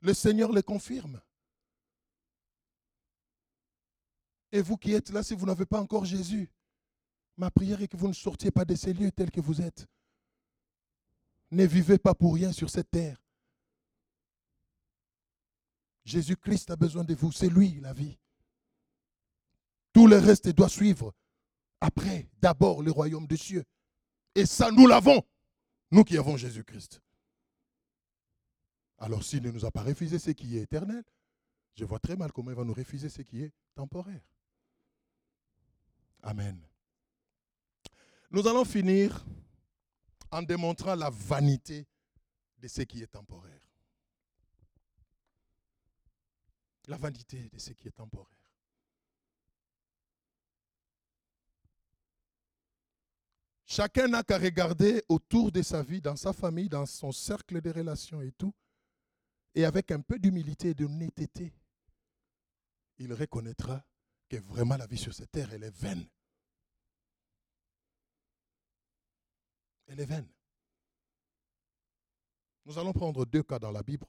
[0.00, 1.20] Le Seigneur le confirme.
[4.52, 6.48] Et vous qui êtes là, si vous n'avez pas encore Jésus,
[7.36, 9.86] ma prière est que vous ne sortiez pas de ces lieux tels que vous êtes.
[11.50, 13.20] Ne vivez pas pour rien sur cette terre.
[16.04, 17.32] Jésus-Christ a besoin de vous.
[17.32, 18.18] C'est lui la vie.
[19.92, 21.14] Tout le reste doit suivre.
[21.80, 23.64] Après, d'abord, le royaume des cieux.
[24.34, 25.22] Et ça, nous l'avons.
[25.90, 27.00] Nous qui avons Jésus-Christ.
[28.98, 31.04] Alors s'il ne nous a pas refusé ce qui est éternel,
[31.74, 34.22] je vois très mal comment il va nous refuser ce qui est temporaire.
[36.22, 36.58] Amen.
[38.30, 39.24] Nous allons finir
[40.30, 41.86] en démontrant la vanité
[42.58, 43.68] de ce qui est temporaire.
[46.86, 48.43] La vanité de ce qui est temporaire.
[53.76, 57.70] Chacun n'a qu'à regarder autour de sa vie, dans sa famille, dans son cercle de
[57.70, 58.54] relations et tout,
[59.52, 61.52] et avec un peu d'humilité et d'honnêteté,
[62.98, 63.84] il reconnaîtra
[64.28, 66.06] que vraiment la vie sur cette terre, elle est vaine.
[69.88, 70.28] Elle est vaine.
[72.66, 74.06] Nous allons prendre deux cas dans la Bible,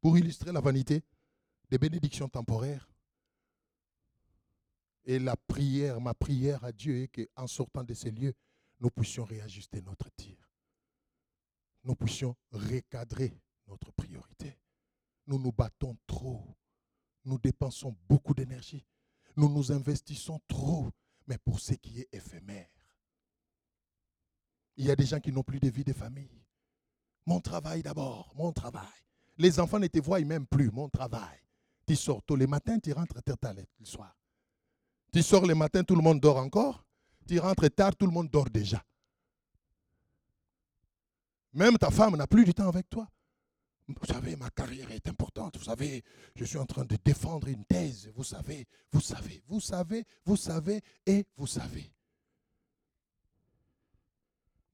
[0.00, 1.04] pour illustrer la vanité
[1.68, 2.88] des bénédictions temporaires
[5.04, 8.34] et la prière, ma prière à Dieu est qu'en sortant de ces lieux,
[8.80, 10.36] nous puissions réajuster notre tir.
[11.84, 14.58] Nous puissions recadrer notre priorité.
[15.26, 16.56] Nous nous battons trop.
[17.24, 18.86] Nous dépensons beaucoup d'énergie.
[19.36, 20.90] Nous nous investissons trop,
[21.26, 22.68] mais pour ce qui est éphémère.
[24.76, 26.44] Il y a des gens qui n'ont plus de vie de famille.
[27.26, 28.86] Mon travail d'abord, mon travail.
[29.36, 31.38] Les enfants ne te voient même plus, mon travail.
[31.86, 34.19] Tu sors tôt les matins, tu rentres tard le soir.
[35.12, 36.84] Tu sors le matin, tout le monde dort encore.
[37.26, 38.82] Tu rentres tard, tout le monde dort déjà.
[41.52, 43.08] Même ta femme n'a plus du temps avec toi.
[43.88, 45.56] Vous savez, ma carrière est importante.
[45.58, 46.04] Vous savez,
[46.36, 48.10] je suis en train de défendre une thèse.
[48.14, 51.92] Vous savez, vous savez, vous savez, vous savez et vous savez.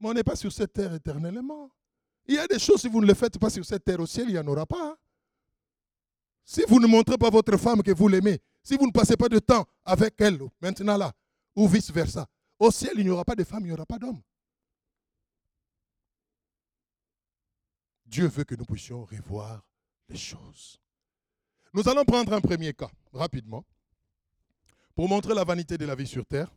[0.00, 1.70] Mais on n'est pas sur cette terre éternellement.
[2.26, 4.06] Il y a des choses, si vous ne les faites pas sur cette terre au
[4.06, 4.98] ciel, il n'y en aura pas.
[6.44, 9.28] Si vous ne montrez pas votre femme que vous l'aimez, si vous ne passez pas
[9.28, 11.12] de temps avec elle, maintenant là,
[11.54, 12.26] ou vice-versa,
[12.58, 14.20] au ciel, il n'y aura pas de femme, il n'y aura pas d'homme.
[18.04, 19.62] Dieu veut que nous puissions revoir
[20.08, 20.80] les choses.
[21.74, 23.64] Nous allons prendre un premier cas, rapidement,
[24.96, 26.50] pour montrer la vanité de la vie sur terre.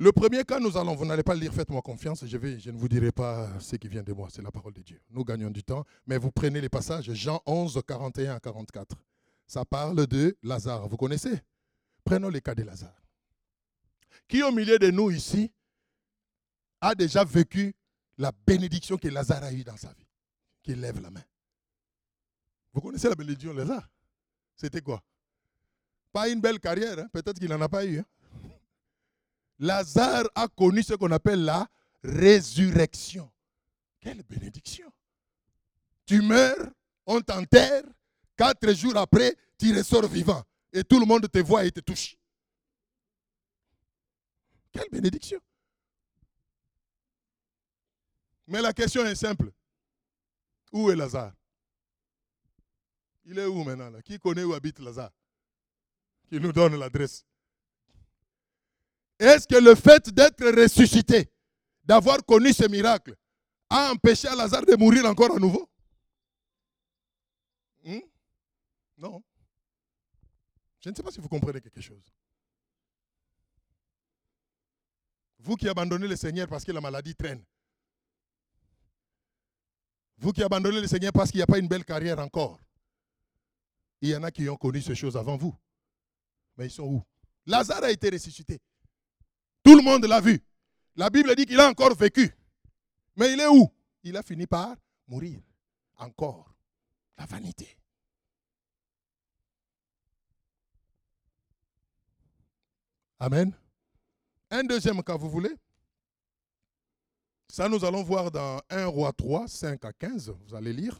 [0.00, 2.88] Le premier cas, nous allons, vous n'allez pas le lire, faites-moi confiance, je, ne vous
[2.88, 4.98] dirai pas ce qui vient de moi, c'est la parole de Dieu.
[5.10, 8.96] Nous gagnons du temps, mais vous prenez les passages, Jean 11, 41 à 44.
[9.46, 11.38] Ça parle de Lazare, vous connaissez?
[12.02, 12.96] Prenons le cas de Lazare.
[14.26, 15.52] Qui au milieu de nous ici
[16.80, 17.74] a déjà vécu
[18.16, 20.08] la bénédiction que Lazare a eue dans sa vie
[20.62, 21.24] Qui lève la main?
[22.72, 23.86] Vous connaissez la bénédiction de Lazare?
[24.56, 25.02] C'était quoi?
[26.10, 27.08] Pas une belle carrière, hein?
[27.12, 27.98] peut-être qu'il n'en a pas eu.
[27.98, 28.04] Hein?
[29.60, 31.68] Lazare a connu ce qu'on appelle la
[32.02, 33.30] résurrection.
[34.00, 34.90] Quelle bénédiction.
[36.06, 36.70] Tu meurs,
[37.06, 37.84] on t'enterre,
[38.36, 40.42] quatre jours après, tu ressors vivant.
[40.72, 42.16] Et tout le monde te voit et te touche.
[44.72, 45.40] Quelle bénédiction.
[48.46, 49.52] Mais la question est simple.
[50.72, 51.34] Où est Lazare?
[53.24, 55.12] Il est où maintenant Qui connaît où habite Lazare?
[56.28, 57.26] Qui nous donne l'adresse?
[59.20, 61.30] Est-ce que le fait d'être ressuscité,
[61.84, 63.14] d'avoir connu ce miracle,
[63.68, 65.68] a empêché Lazare de mourir encore à nouveau?
[67.84, 68.00] Hmm?
[68.96, 69.22] Non.
[70.80, 72.02] Je ne sais pas si vous comprenez quelque chose.
[75.38, 77.44] Vous qui abandonnez le Seigneur parce que la maladie traîne.
[80.16, 82.58] Vous qui abandonnez le Seigneur parce qu'il n'y a pas une belle carrière encore.
[84.00, 85.54] Il y en a qui ont connu ces choses avant vous.
[86.56, 87.02] Mais ils sont où?
[87.44, 88.60] Lazare a été ressuscité.
[89.62, 90.40] Tout le monde l'a vu.
[90.96, 92.34] La Bible dit qu'il a encore vécu.
[93.16, 93.70] Mais il est où?
[94.02, 95.40] Il a fini par mourir.
[95.96, 96.54] Encore.
[97.18, 97.76] La vanité.
[103.18, 103.52] Amen.
[104.50, 105.54] Un deuxième cas, vous voulez?
[107.50, 110.30] Ça, nous allons voir dans 1 Roi 3, 5 à 15.
[110.30, 110.98] Vous allez lire.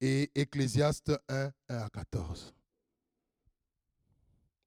[0.00, 2.54] Et Ecclésiaste 1, 1 à 14.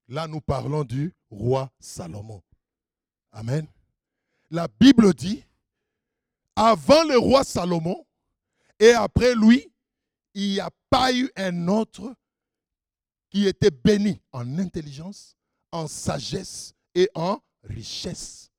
[0.08, 2.42] Là, nous parlons du roi Salomon.
[3.34, 3.66] Amen.
[4.50, 5.44] La Bible dit,
[6.54, 8.06] avant le roi Salomon
[8.78, 9.72] et après lui,
[10.34, 12.14] il n'y a pas eu un autre
[13.30, 15.36] qui était béni en intelligence,
[15.72, 18.52] en sagesse et en richesse.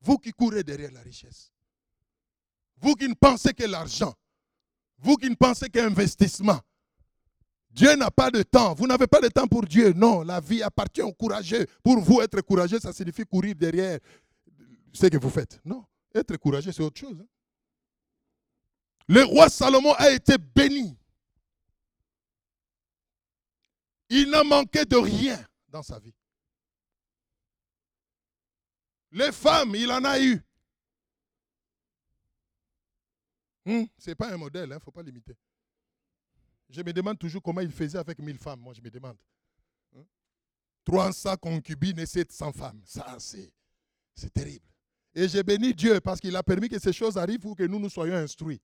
[0.00, 1.52] Vous qui courez derrière la richesse,
[2.78, 4.14] vous qui ne pensez que l'argent,
[4.96, 6.58] vous qui ne pensez qu'investissement,
[7.72, 8.74] Dieu n'a pas de temps.
[8.74, 9.92] Vous n'avez pas de temps pour Dieu.
[9.94, 11.66] Non, la vie appartient aux courageux.
[11.82, 13.98] Pour vous, être courageux, ça signifie courir derrière
[14.92, 15.58] ce que vous faites.
[15.64, 17.18] Non, être courageux, c'est autre chose.
[17.20, 17.26] Hein.
[19.08, 20.96] Le roi Salomon a été béni.
[24.10, 26.14] Il n'a manqué de rien dans sa vie.
[29.10, 30.40] Les femmes, il en a eu.
[33.64, 35.34] Hmm, Ce n'est pas un modèle, il hein, ne faut pas l'imiter.
[36.72, 39.16] Je me demande toujours comment il faisait avec mille femmes, moi je me demande.
[40.84, 41.36] 300 hein.
[41.36, 42.80] concubines et 700 femmes.
[42.86, 44.64] Ça, c'est terrible.
[45.14, 47.78] Et j'ai béni Dieu parce qu'il a permis que ces choses arrivent pour que nous
[47.78, 48.60] nous soyons instruits.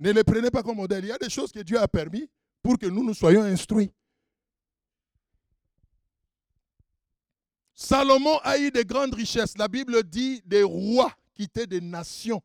[0.00, 1.04] Ne les prenez pas comme modèle.
[1.04, 2.28] Il y a des choses que Dieu a permis
[2.60, 3.92] pour que nous nous soyons instruits.
[7.72, 9.56] Salomon a eu de grandes richesses.
[9.56, 12.42] La Bible dit des rois quittaient des nations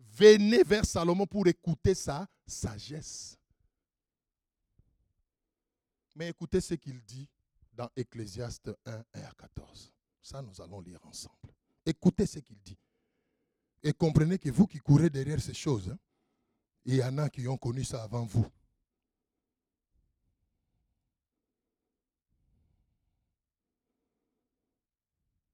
[0.00, 3.38] venaient vers Salomon pour écouter sa sagesse.
[6.14, 7.28] Mais écoutez ce qu'il dit
[7.72, 9.92] dans Ecclésiaste 1, 1 à 14.
[10.22, 11.54] Ça, nous allons lire ensemble.
[11.84, 12.78] Écoutez ce qu'il dit.
[13.82, 15.98] Et comprenez que vous qui courez derrière ces choses, hein,
[16.84, 18.46] il y en a qui ont connu ça avant vous.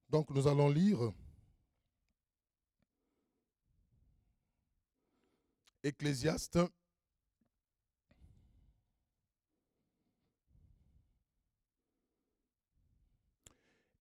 [0.09, 1.13] Donc nous allons lire
[5.83, 6.59] Ecclésiaste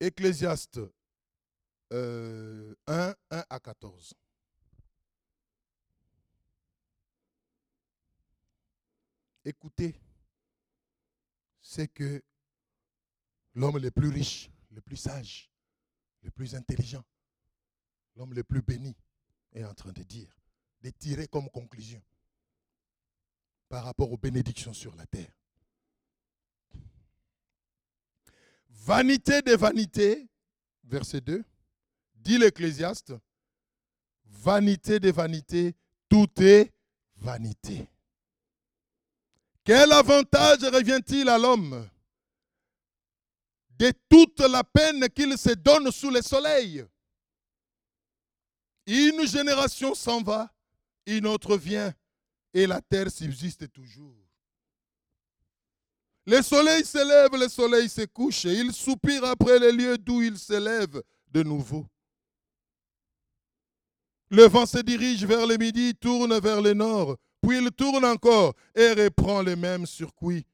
[0.01, 0.79] Ecclésiaste
[1.91, 4.15] 1, euh, 1 à 14.
[9.45, 9.95] Écoutez,
[11.61, 12.23] c'est que
[13.53, 15.51] l'homme le plus riche, le plus sage,
[16.23, 17.05] le plus intelligent,
[18.15, 18.97] l'homme le plus béni
[19.53, 20.35] est en train de dire,
[20.81, 22.01] de tirer comme conclusion
[23.69, 25.40] par rapport aux bénédictions sur la terre.
[28.91, 30.27] Vanité des vanités,
[30.83, 31.45] verset 2,
[32.13, 33.13] dit l'Ecclésiaste,
[34.25, 35.77] vanité des vanités,
[36.09, 36.73] tout est
[37.15, 37.87] vanité.
[39.63, 41.89] Quel avantage revient-il à l'homme
[43.69, 46.85] de toute la peine qu'il se donne sous le soleil?
[48.87, 50.53] Une génération s'en va,
[51.05, 51.93] une autre vient,
[52.53, 54.30] et la terre subsiste toujours.
[56.25, 60.21] Le soleil se lève, le soleil se couche, et il soupire après les lieux d'où
[60.21, 61.85] il s'élève de nouveau.
[64.29, 68.53] Le vent se dirige vers le midi, tourne vers le nord, puis il tourne encore
[68.75, 70.45] et reprend le même circuit.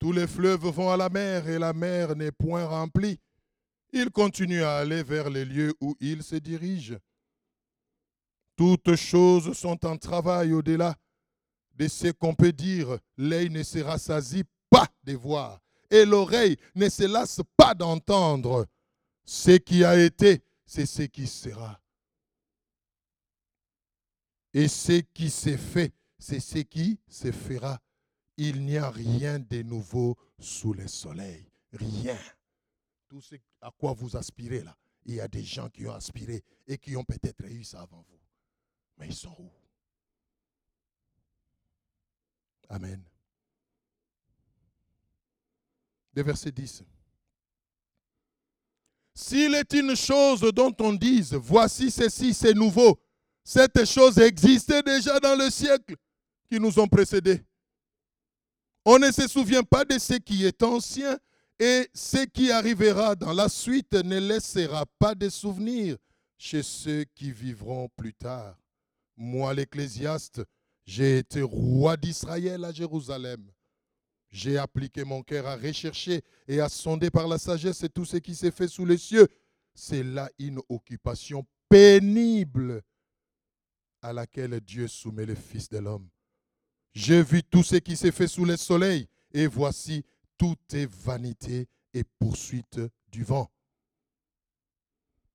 [0.00, 3.20] Tous les fleuves vont à la mer et la mer n'est point remplie.
[3.92, 6.98] Il continue à aller vers les lieux où il se dirige.
[8.56, 10.96] Toutes choses sont en travail au-delà
[11.74, 12.98] de ce qu'on peut dire.
[13.16, 14.44] L'œil ne se rassasie
[14.74, 18.66] pas de voir et l'oreille ne se lasse pas d'entendre.
[19.24, 21.80] Ce qui a été, c'est ce qui sera.
[24.52, 27.80] Et ce qui s'est fait, c'est ce qui se fera
[28.36, 31.48] il n'y a rien de nouveau sous le soleil.
[31.72, 32.18] Rien.
[33.08, 36.42] Tout ce à quoi vous aspirez là, il y a des gens qui ont aspiré
[36.66, 38.20] et qui ont peut-être eu ça avant vous.
[38.98, 39.50] Mais ils sont où?
[42.68, 43.04] Amen.
[46.22, 46.82] Verset 10.
[49.14, 52.98] S'il est une chose dont on dise, voici ceci, c'est nouveau,
[53.44, 55.94] cette chose existait déjà dans le siècle
[56.50, 57.44] qui nous ont précédés
[58.84, 61.18] On ne se souvient pas de ce qui est ancien
[61.58, 65.96] et ce qui arrivera dans la suite ne laissera pas de souvenirs
[66.36, 68.58] chez ceux qui vivront plus tard.
[69.16, 70.42] Moi, l'Ecclésiaste,
[70.84, 73.50] j'ai été roi d'Israël à Jérusalem.
[74.34, 78.34] J'ai appliqué mon cœur à rechercher et à sonder par la sagesse tout ce qui
[78.34, 79.28] s'est fait sous les cieux.
[79.74, 82.82] C'est là une occupation pénible
[84.02, 86.10] à laquelle Dieu soumet le Fils de l'homme.
[86.92, 90.04] J'ai vu tout ce qui s'est fait sous le soleil, et voici,
[90.36, 93.48] tout est vanité et poursuite du vent.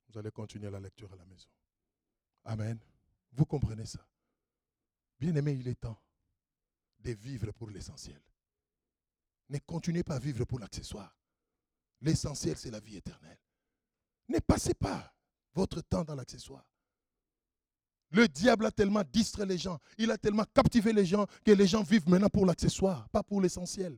[0.10, 1.48] Vous allez continuer la lecture à la maison.
[2.44, 2.78] Amen.
[3.32, 4.06] Vous comprenez ça.
[5.22, 6.02] Bien aimé, il est temps
[7.00, 8.20] de vivre pour l'essentiel.
[9.50, 11.16] Ne continuez pas à vivre pour l'accessoire.
[12.02, 13.40] L'essentiel, c'est la vie éternelle.
[14.28, 15.14] Ne passez pas
[15.54, 16.66] votre temps dans l'accessoire.
[18.12, 21.68] Le diable a tellement distrait les gens, il a tellement captivé les gens que les
[21.68, 23.98] gens vivent maintenant pour l'accessoire, pas pour l'essentiel.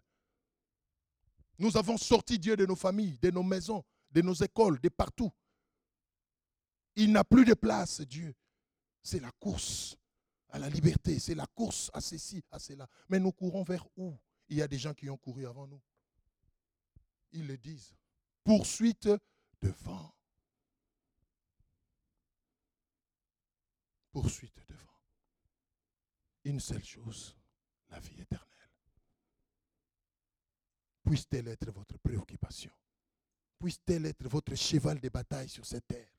[1.57, 5.31] Nous avons sorti Dieu de nos familles, de nos maisons, de nos écoles, de partout.
[6.95, 8.33] Il n'a plus de place, Dieu.
[9.01, 9.95] C'est la course
[10.49, 12.87] à la liberté, c'est la course à ceci, à cela.
[13.07, 14.13] Mais nous courons vers où?
[14.51, 15.81] Il y a des gens qui ont couru avant nous.
[17.31, 17.95] Ils le disent.
[18.43, 19.09] Poursuite
[19.61, 20.13] devant.
[24.11, 24.99] Poursuite devant.
[26.43, 27.35] Une seule chose,
[27.89, 28.47] la vie éternelle.
[31.03, 32.71] Puisse-t-elle être votre préoccupation
[33.57, 36.11] Puisse-t-elle être votre cheval de bataille sur cette terre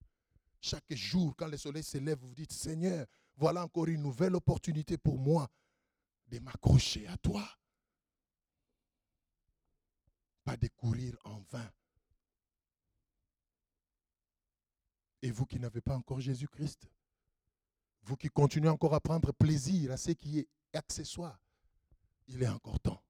[0.62, 3.05] chaque jour, quand le soleil se lève, vous dites, Seigneur,
[3.37, 5.51] voilà encore une nouvelle opportunité pour moi
[6.28, 7.45] de m'accrocher à toi.
[10.45, 11.70] Pas de courir en vain.
[15.22, 16.88] Et vous qui n'avez pas encore Jésus-Christ,
[18.03, 21.40] vous qui continuez encore à prendre plaisir à ce qui est accessoire,
[22.26, 23.03] il est encore temps.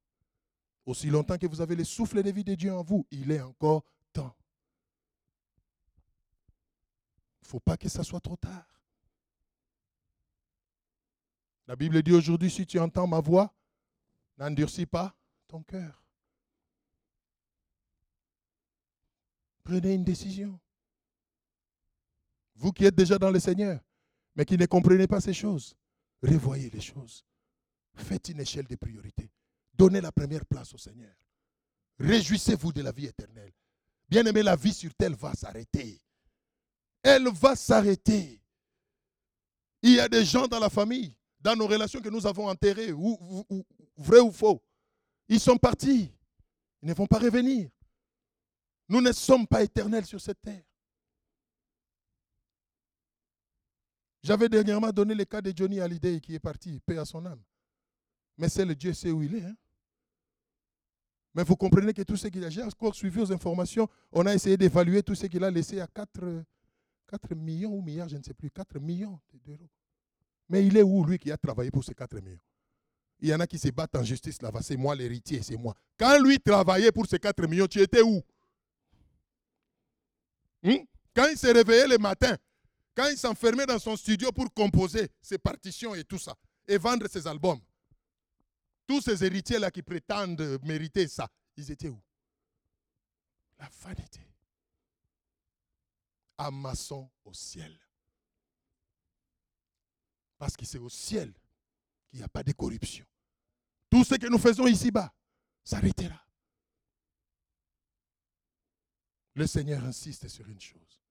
[0.85, 3.41] Aussi longtemps que vous avez le souffle de vie de Dieu en vous, il est
[3.41, 4.37] encore temps.
[7.41, 8.66] Il ne faut pas que ça soit trop tard.
[11.66, 13.55] La Bible dit aujourd'hui, si tu entends ma voix,
[14.37, 15.14] n'endurcis pas
[15.47, 16.01] ton cœur.
[19.65, 20.59] Prenez une décision.
[22.55, 23.81] Vous qui êtes déjà dans le Seigneur,
[24.35, 25.75] mais qui ne comprenez pas ces choses,
[26.23, 27.25] revoyez les choses.
[27.95, 29.31] Faites une échelle de priorité.
[29.75, 31.15] Donnez la première place au Seigneur.
[31.99, 33.53] Réjouissez-vous de la vie éternelle.
[34.09, 36.03] Bien aimé, la vie sur terre va s'arrêter
[37.03, 38.41] elle va s'arrêter.
[39.83, 42.93] Il y a des gens dans la famille, dans nos relations que nous avons enterrées,
[42.93, 44.63] ou, ou faux.
[45.29, 46.13] Ils sont partis.
[46.83, 47.69] Ils ne vont pas revenir.
[48.89, 50.62] Nous ne sommes pas éternels sur cette terre.
[54.22, 57.43] J'avais dernièrement donné le cas de Johnny Hallyday qui est parti, paix à son âme.
[58.39, 59.45] Mais c'est le Dieu sait où il est.
[59.45, 59.57] Hein.
[61.35, 64.35] Mais vous comprenez que tout ce qu'il a, j'ai encore suivi aux informations, on a
[64.35, 66.45] essayé d'évaluer tout ce qu'il a laissé à quatre
[67.12, 69.68] 4 millions ou milliards, je ne sais plus, 4 millions d'euros.
[70.49, 72.41] Mais il est où, lui, qui a travaillé pour ces 4 millions?
[73.20, 74.62] Il y en a qui se battent en justice là-bas.
[74.62, 75.74] C'est moi l'héritier, c'est moi.
[75.97, 78.20] Quand lui travaillait pour ces 4 millions, tu étais où?
[80.63, 80.85] Hmm?
[81.15, 82.37] Quand il s'est réveillé le matin,
[82.95, 86.35] quand il s'enfermait dans son studio pour composer ses partitions et tout ça,
[86.67, 87.61] et vendre ses albums,
[88.87, 92.01] tous ces héritiers-là qui prétendent mériter ça, ils étaient où?
[93.59, 94.33] La vanité
[96.43, 97.79] amassons au ciel.
[100.39, 101.33] Parce que c'est au ciel
[102.11, 103.07] qu'il n'y a pas de corruption.
[103.91, 105.13] Tout ce que nous faisons ici-bas
[105.65, 106.22] s'arrêtera.
[109.35, 111.03] Le Seigneur insiste sur une chose.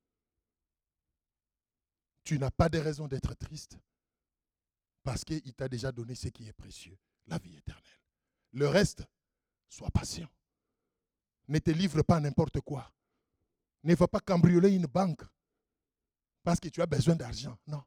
[2.24, 3.80] Tu n'as pas de raison d'être triste
[5.03, 7.84] parce qu'il t'a déjà donné ce qui est précieux, la vie éternelle.
[8.51, 9.03] Le reste,
[9.67, 10.30] sois patient.
[11.47, 12.93] Ne te livre pas n'importe quoi.
[13.84, 15.24] Ne va pas cambrioler une banque
[16.43, 17.57] parce que tu as besoin d'argent.
[17.65, 17.84] Non.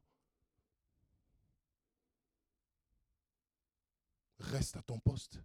[4.39, 5.39] Reste à ton poste.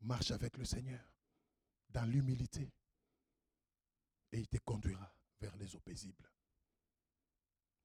[0.00, 1.00] Marche avec le Seigneur
[1.90, 2.72] dans l'humilité.
[4.32, 6.30] Et il te conduira vers les eaux paisibles.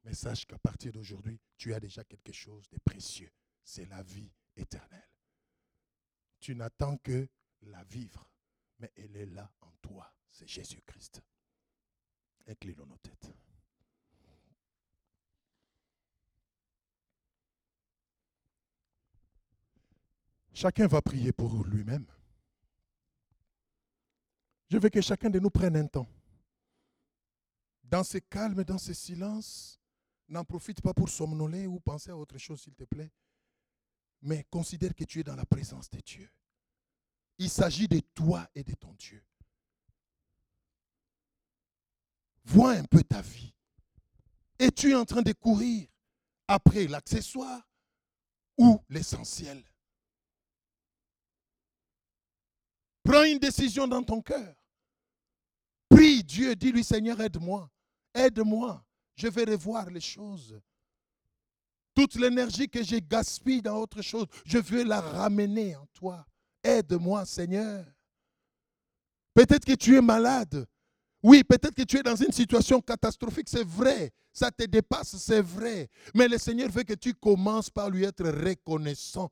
[0.03, 3.31] Mais sache qu'à partir d'aujourd'hui, tu as déjà quelque chose de précieux.
[3.63, 5.09] C'est la vie éternelle.
[6.39, 7.29] Tu n'attends que
[7.61, 8.29] la vivre,
[8.79, 10.13] mais elle est là en toi.
[10.29, 11.21] C'est Jésus-Christ.
[12.47, 13.33] Inclinons nos têtes.
[20.53, 22.05] Chacun va prier pour lui-même.
[24.69, 26.07] Je veux que chacun de nous prenne un temps.
[27.93, 29.79] Dans ce calme, dans ce silence,
[30.27, 33.11] n'en profite pas pour somnoler ou penser à autre chose, s'il te plaît.
[34.23, 36.27] Mais considère que tu es dans la présence de Dieu.
[37.37, 39.23] Il s'agit de toi et de ton Dieu.
[42.45, 43.53] Vois un peu ta vie.
[44.57, 45.87] Es-tu en train de courir
[46.47, 47.61] après l'accessoire
[48.57, 49.63] ou l'essentiel?
[53.03, 54.55] Prends une décision dans ton cœur.
[55.89, 57.69] Prie Dieu, dis-lui Seigneur, aide-moi.
[58.13, 58.83] Aide-moi.
[59.15, 60.59] Je vais revoir les choses.
[61.93, 66.25] Toute l'énergie que j'ai gaspillée dans autre chose, je veux la ramener en toi.
[66.63, 67.85] Aide-moi, Seigneur.
[69.33, 70.67] Peut-être que tu es malade.
[71.21, 74.11] Oui, peut-être que tu es dans une situation catastrophique, c'est vrai.
[74.33, 75.89] Ça te dépasse, c'est vrai.
[76.13, 79.31] Mais le Seigneur veut que tu commences par lui être reconnaissant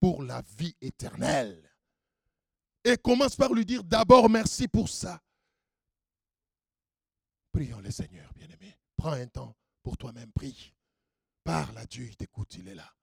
[0.00, 1.62] pour la vie éternelle.
[2.82, 5.20] Et commence par lui dire d'abord merci pour ça.
[7.52, 8.78] Prions le Seigneur, bien-aimé.
[8.96, 10.74] Prends un temps pour toi-même, prie.
[11.44, 12.94] Parle à Dieu, il t'écoute, il est là.